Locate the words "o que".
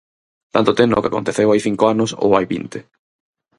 0.97-1.11